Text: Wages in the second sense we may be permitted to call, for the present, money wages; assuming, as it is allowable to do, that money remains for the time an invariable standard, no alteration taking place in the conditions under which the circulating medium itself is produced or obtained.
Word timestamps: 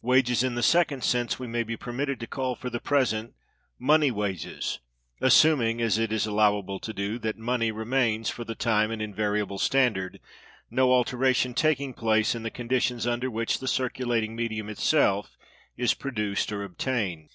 Wages 0.00 0.44
in 0.44 0.54
the 0.54 0.62
second 0.62 1.02
sense 1.02 1.40
we 1.40 1.48
may 1.48 1.64
be 1.64 1.76
permitted 1.76 2.20
to 2.20 2.28
call, 2.28 2.54
for 2.54 2.70
the 2.70 2.78
present, 2.78 3.34
money 3.80 4.12
wages; 4.12 4.78
assuming, 5.20 5.80
as 5.82 5.98
it 5.98 6.12
is 6.12 6.24
allowable 6.24 6.78
to 6.78 6.92
do, 6.92 7.18
that 7.18 7.36
money 7.36 7.72
remains 7.72 8.30
for 8.30 8.44
the 8.44 8.54
time 8.54 8.92
an 8.92 9.00
invariable 9.00 9.58
standard, 9.58 10.20
no 10.70 10.92
alteration 10.92 11.52
taking 11.52 11.94
place 11.94 12.36
in 12.36 12.44
the 12.44 12.48
conditions 12.48 13.08
under 13.08 13.28
which 13.28 13.58
the 13.58 13.66
circulating 13.66 14.36
medium 14.36 14.68
itself 14.68 15.36
is 15.76 15.94
produced 15.94 16.52
or 16.52 16.62
obtained. 16.62 17.30